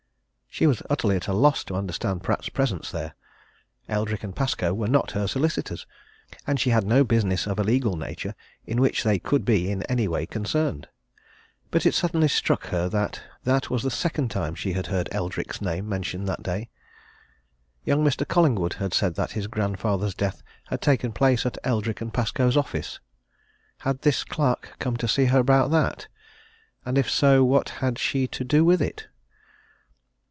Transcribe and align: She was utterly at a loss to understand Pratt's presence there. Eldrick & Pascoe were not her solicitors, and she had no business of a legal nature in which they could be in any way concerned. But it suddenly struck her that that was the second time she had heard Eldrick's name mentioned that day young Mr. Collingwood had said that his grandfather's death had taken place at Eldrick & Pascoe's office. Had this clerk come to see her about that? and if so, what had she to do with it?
She 0.53 0.67
was 0.67 0.83
utterly 0.89 1.15
at 1.15 1.29
a 1.29 1.33
loss 1.33 1.63
to 1.63 1.75
understand 1.77 2.23
Pratt's 2.23 2.49
presence 2.49 2.91
there. 2.91 3.13
Eldrick 3.87 4.25
& 4.35 4.35
Pascoe 4.35 4.73
were 4.73 4.89
not 4.89 5.11
her 5.11 5.25
solicitors, 5.25 5.87
and 6.45 6.59
she 6.59 6.71
had 6.71 6.85
no 6.85 7.05
business 7.05 7.47
of 7.47 7.57
a 7.57 7.63
legal 7.63 7.95
nature 7.95 8.35
in 8.65 8.81
which 8.81 9.05
they 9.05 9.17
could 9.17 9.45
be 9.45 9.71
in 9.71 9.81
any 9.83 10.09
way 10.09 10.25
concerned. 10.25 10.89
But 11.71 11.85
it 11.85 11.93
suddenly 11.95 12.27
struck 12.27 12.65
her 12.65 12.89
that 12.89 13.21
that 13.45 13.69
was 13.69 13.81
the 13.83 13.89
second 13.89 14.29
time 14.29 14.53
she 14.53 14.73
had 14.73 14.87
heard 14.87 15.07
Eldrick's 15.13 15.61
name 15.61 15.87
mentioned 15.87 16.27
that 16.27 16.43
day 16.43 16.69
young 17.85 18.03
Mr. 18.03 18.27
Collingwood 18.27 18.73
had 18.73 18.93
said 18.93 19.15
that 19.15 19.31
his 19.31 19.47
grandfather's 19.47 20.13
death 20.13 20.43
had 20.67 20.81
taken 20.81 21.13
place 21.13 21.45
at 21.45 21.57
Eldrick 21.63 22.03
& 22.13 22.13
Pascoe's 22.13 22.57
office. 22.57 22.99
Had 23.79 24.01
this 24.01 24.25
clerk 24.25 24.75
come 24.79 24.97
to 24.97 25.07
see 25.07 25.25
her 25.27 25.39
about 25.39 25.71
that? 25.71 26.09
and 26.85 26.97
if 26.97 27.09
so, 27.09 27.41
what 27.45 27.69
had 27.69 27.97
she 27.97 28.27
to 28.27 28.43
do 28.43 28.65
with 28.65 28.81
it? 28.81 29.07